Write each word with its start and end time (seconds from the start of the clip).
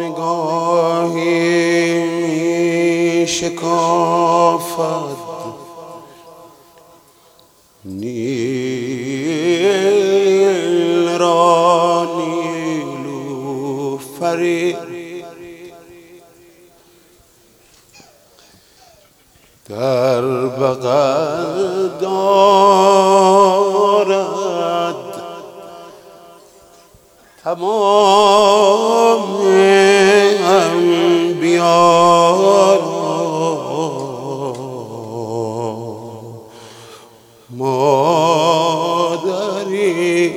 نگاهی 0.00 1.54
شکافد. 3.26 5.24
نیل 7.84 8.28
را 11.18 12.06
نیلو 12.16 13.98
فری. 13.98 14.76
در 19.68 20.22
بغل 20.46 21.88
دارد 22.00 23.04
تمام 27.44 29.22
انبیا 30.44 31.74
مادری 38.84 40.34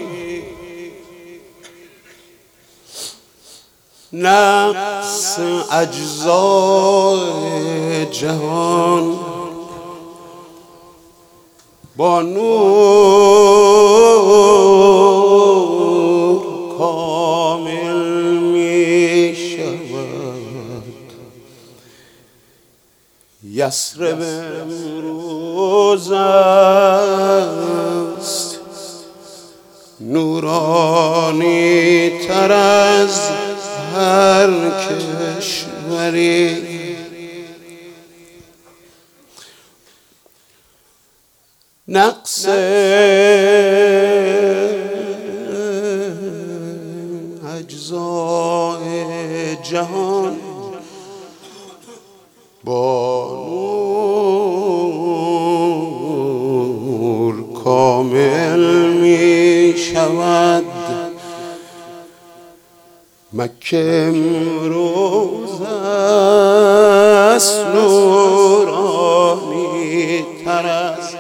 نقص 4.14 5.40
اجزای 5.72 7.26
جهان 8.06 9.20
با 11.98 12.22
نور 12.22 13.68
یسرب 23.58 24.22
امروز 24.62 26.12
است. 26.12 27.38
نورانی 30.00 31.30
تر 32.28 32.52
از 32.52 33.30
هر 33.96 34.50
کشوری. 35.40 36.68
نقص 41.88 42.46
مکه 63.34 64.04
امروز 64.08 65.62
است 65.62 67.66
نورانی 67.76 69.06
تر 70.46 70.68
از 70.68 71.16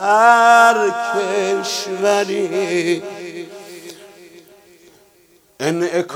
هر 0.00 0.92
کشوری. 1.62 3.02
انعکاس 5.60 6.10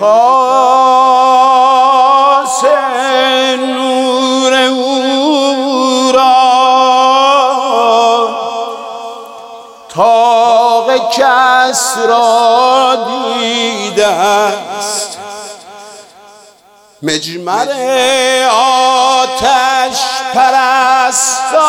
نور 3.58 4.52
او 4.52 6.12
را 6.14 6.48
تاق 9.88 11.12
کس 11.12 11.98
را 12.08 12.96
دیده 13.06 14.06
است. 14.06 15.17
مجمر 17.02 17.68
آتش 18.52 19.98
پرستان 20.34 21.68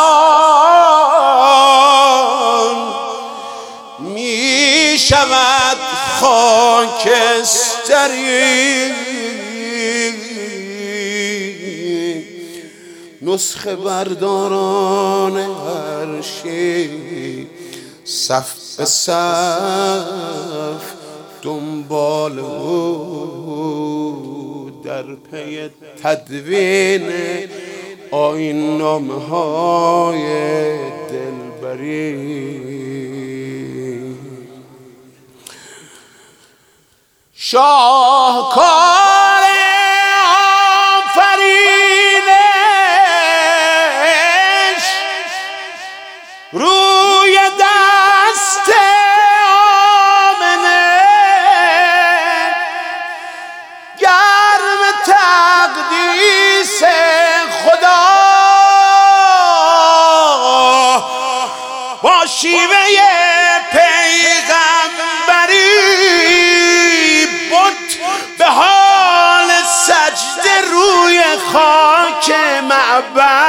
می 4.00 4.96
شود 5.00 5.78
خاکستری. 6.20 7.70
نسخه 13.22 13.76
برداران 13.76 15.38
هر 15.38 16.22
شی 16.22 17.48
صف 18.06 18.54
به 18.78 18.86
صف 18.86 19.54
دنبال 21.42 22.40
او. 22.40 24.29
در 24.84 25.04
پی 25.04 25.70
تدوین 26.04 27.12
آین 28.12 28.78
نامه 28.78 29.14
های 29.14 30.78
دلبری. 31.10 32.40
شاهکار 37.36 39.09
شیوه 62.42 62.86
پیغمبری 63.72 64.88
بود 67.50 67.78
به 68.38 68.46
حال 68.46 69.50
سجده 69.86 70.62
روی 70.72 71.22
خاک 71.52 72.32
معبد 72.64 73.49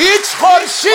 هیچ 0.00 0.26
خورشیدی 0.38 0.90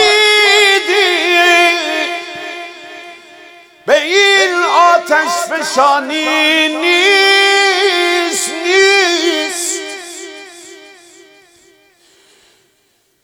به 3.85 4.01
این 4.01 4.53
آتش 4.63 5.29
فشانی 5.49 6.67
نیست 6.67 8.49
نیست 8.49 9.81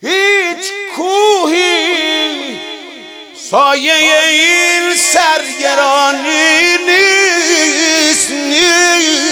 هیچ 0.01 0.71
کوهی 0.95 2.59
سایه 3.51 3.93
این 3.93 4.95
سرگرانی 4.95 6.77
نیست 6.77 8.31
نیست 8.31 9.31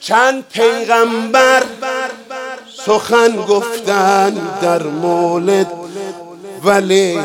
چند 0.00 0.44
پیغمبر 0.52 1.62
سخن 2.86 3.36
گفتن 3.36 4.58
در 4.62 4.82
مولد 4.82 5.72
ولی 6.64 7.18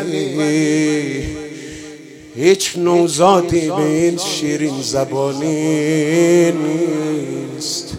هیچ 2.35 2.77
نوزادی 2.77 3.69
به 3.69 3.75
این 3.75 4.17
شیرین 4.17 4.81
زبانی 4.81 6.51
نیست. 6.51 7.97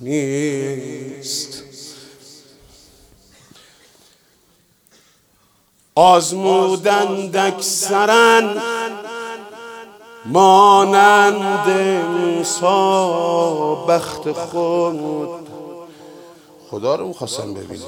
نیست. 0.00 1.62
آزمودند 5.94 7.36
اکثرا 7.36 8.40
مانند 10.28 11.68
موسا 12.20 13.74
بخت 13.74 14.32
خود. 14.32 15.48
خدا 16.70 16.94
رو 16.94 17.08
می‌خواستم 17.08 17.54
ببینم. 17.54 17.82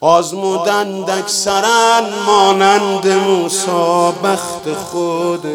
آزمودند 0.00 1.10
اکثرا 1.10 2.00
مانند 2.26 3.06
موسا 3.08 4.12
بخت 4.12 4.72
خود. 4.74 5.46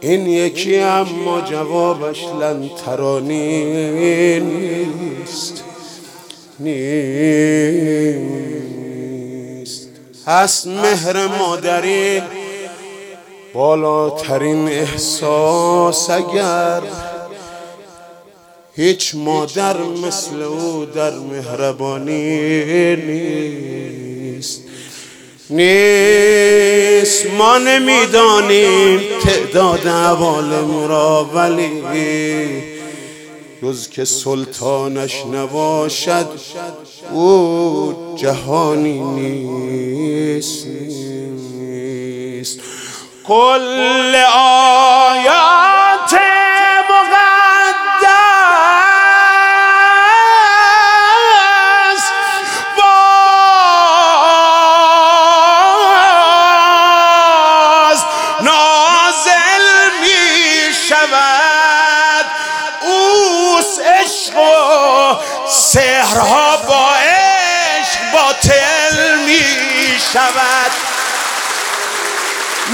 این 0.00 0.26
یکی 0.26 0.78
اما 0.78 1.40
جوابش 1.40 2.24
لن 2.24 2.70
ترانی 2.86 4.40
نیست. 4.40 5.64
نیست. 6.60 7.02
هست 10.26 10.66
مهر 10.66 11.26
مادری. 11.26 12.22
بالاترین 13.54 14.68
احساس 14.68 16.10
اگر 16.10 16.82
هیچ 18.76 19.14
مادر 19.14 19.76
مثل 19.82 20.42
او 20.42 20.84
در 20.84 21.10
مهربانی 21.10 22.96
نیست. 22.96 24.62
نیست. 25.50 27.26
ما 27.38 27.58
نمی‌دانیم 27.58 29.00
تعداد 29.24 29.88
عوالم 29.88 30.88
را 30.88 31.30
ولی 31.34 31.82
جز 33.62 33.88
که 33.88 34.04
سلطانش 34.04 35.26
نباشد 35.26 36.26
او 37.12 37.94
جهانی 38.16 38.98
نیست. 39.00 40.66
كل 43.26 44.14
آيات 44.14 45.81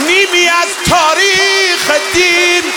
نیمی 0.06 0.48
از 0.48 0.68
تاریخ 0.90 1.90
دین 2.12 2.72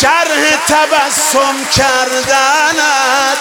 شرح 0.00 0.66
تبسم 0.68 1.64
کردنت. 1.76 3.38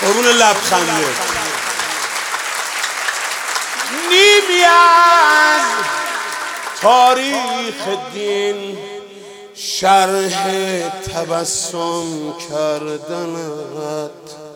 قرون 0.00 0.24
لبخنده 0.24 1.06
نیمی 4.08 4.64
از 4.64 5.60
تاریخ 6.82 7.88
دین 8.12 8.78
شرح 9.54 10.48
تبسم 10.88 12.34
کردنت. 12.50 14.47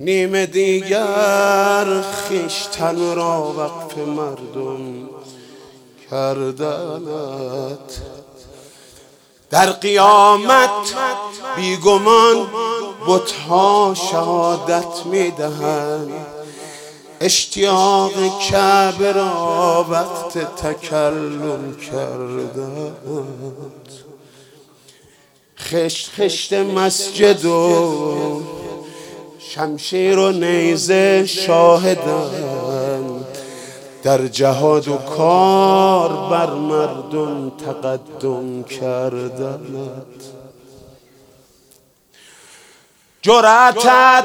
نیمه 0.00 0.46
دیگر 0.46 2.02
خیشتن 2.02 3.14
را 3.14 3.54
وقف 3.58 3.98
مردم 3.98 5.08
کردنت. 6.10 8.00
در 9.50 9.70
قیامت 9.70 10.94
بیگمان 11.56 12.46
بتها 13.06 13.94
شهادت 14.10 15.06
می‌دهند. 15.06 16.26
اشتیاق 17.20 18.12
کعبه 18.50 19.12
را 19.12 19.86
وقت 19.90 20.38
تکلم 20.38 21.76
کردند 21.92 23.88
خشت 25.58 26.10
خشت 26.10 26.52
مسجد 26.52 27.44
و 27.44 28.59
شمشیر 29.54 30.18
و 30.18 30.32
نیزه 30.32 31.26
شاهدن 31.26 33.24
در 34.02 34.26
جهاد 34.26 34.88
و 34.88 34.96
کار 34.96 36.30
بر 36.30 36.50
مردم 36.54 37.50
تقدم 37.50 38.62
کردند. 38.62 40.22
جرأتت 43.22 44.24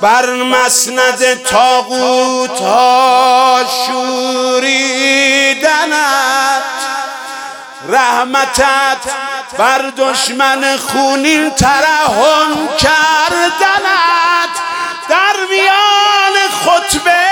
بر 0.00 0.42
مسند 0.42 1.34
تاغوت 1.34 2.60
ها 2.60 3.60
شوریدنت. 3.86 5.06
رحمتت 7.88 9.02
بر 9.58 9.92
دشمن 9.98 10.76
خونین 10.76 11.50
ترحم 11.50 12.68
کردنت. 12.78 14.54
در 15.08 15.36
میان 15.50 16.34
خطبه 16.50 17.26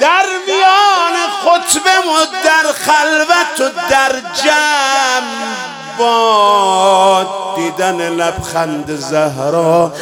در 0.00 0.24
میان 0.46 1.16
خطبه 1.44 1.90
و 1.90 2.26
در 2.44 2.72
خلوت 2.72 3.60
و 3.60 3.88
در 3.90 4.12
جمع 4.42 5.72
با 5.98 7.26
دیدن 7.56 8.08
لبخند 8.08 8.96
زهرا 8.96 9.92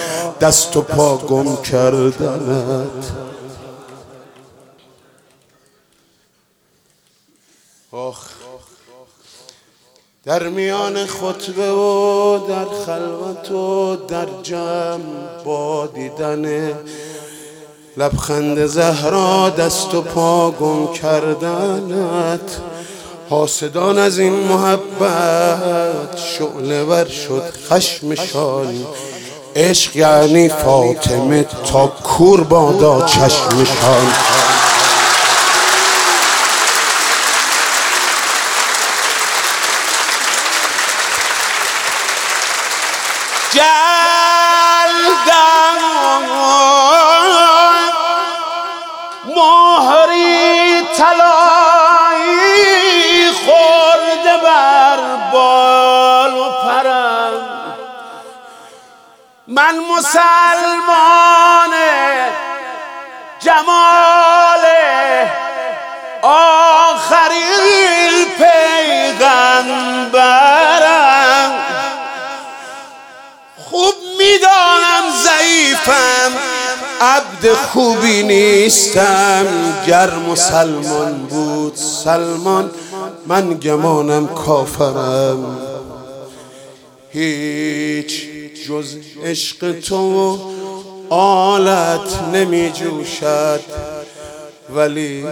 دست 0.41 0.77
و 0.77 0.83
پا 0.83 1.17
گم 1.17 1.63
کردنت. 1.63 3.05
در 10.31 10.49
میان 10.49 11.07
خطبه 11.07 11.71
و 11.71 12.39
در 12.49 12.65
خلوت 12.87 13.51
و 13.53 13.97
در 13.97 14.27
جمع 14.43 15.45
با 15.45 15.87
دیدن 15.87 16.73
لبخند 17.97 18.67
زهرا 18.67 19.51
دست 19.51 19.95
و 19.95 20.03
پا 20.03 20.51
گم 20.51 20.93
کردنت. 20.93 22.41
حاسدان 23.31 23.99
از 23.99 24.19
این 24.19 24.33
محبت 24.33 26.17
شعله 26.17 26.83
ور 26.83 27.09
شد 27.09 27.43
خشمشان 27.69 28.87
عشق 29.57 29.97
یعنی 29.97 30.49
فاطمه 30.49 31.47
تا 31.73 31.87
کور 31.87 32.45
بادا 32.45 33.07
چشمشان 33.07 34.07
جلدم. 43.53 45.41
مهری 49.27 50.83
طلایی 50.97 52.51
خورده 53.33 54.37
بر 54.45 54.99
بال 55.33 56.35
و 56.35 56.51
پرم 56.51 57.33
من 59.47 59.79
مسلمان 59.79 61.75
جمال 63.41 64.50
ضعیفم 75.91 76.37
عبد 77.01 77.53
خوبی 77.53 78.23
نیستم 78.23 79.47
گر 79.87 80.11
مسلمان 80.15 81.13
بود 81.13 81.75
سلمان 81.75 82.71
من 83.27 83.55
گمانم 83.55 84.27
کافرم. 84.27 85.59
هیچ 87.11 88.23
جز 88.69 88.97
عشق 89.25 89.81
تو 89.81 90.39
آلت 91.11 92.23
نمی 92.33 92.71
جوشد 92.71 93.61
ولی 94.75 95.23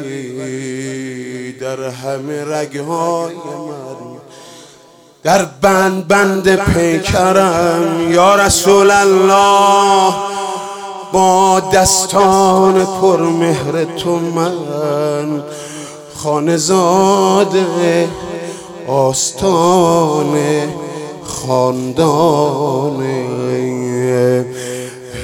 در 1.53 1.89
همه 1.89 2.45
رگهای 2.45 3.35
من 3.35 4.19
در 5.23 5.45
بند 5.45 6.09
بند 6.09 6.57
پیکرم 6.57 8.13
یا 8.13 8.35
رسول 8.35 8.91
الله 8.91 10.28
با 11.13 11.61
دستان 11.61 12.87
پرمهر 13.01 13.85
تو 13.85 14.19
من. 14.19 15.43
خانزاده 16.23 18.09
آستان 18.89 20.39
خاندان 21.25 23.03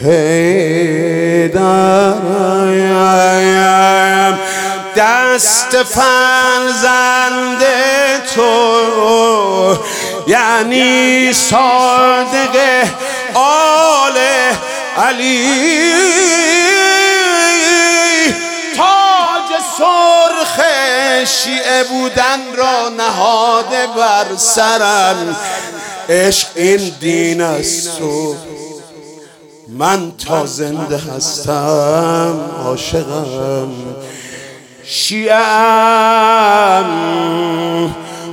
هیدرم 0.02 1.58
دست 4.96 5.82
فرزند 5.82 7.62
تو 8.34 8.42
یعنی 10.26 11.32
صادق 11.32 12.56
آل 13.34 13.73
علی 15.04 15.54
تاج 18.76 19.50
سرخ 19.78 20.60
شیعه 21.26 21.84
بودن 21.84 22.40
را 22.56 22.88
نهاده 22.88 23.86
بر 23.86 24.36
سرم. 24.36 25.36
عشق 26.08 26.48
این 26.54 26.92
دین 27.00 27.40
است 27.40 28.00
و 28.00 28.36
من 29.68 30.12
تا 30.16 30.46
زنده 30.46 30.98
هستم 30.98 32.40
عاشقم. 32.64 33.72
شیعم 34.84 36.04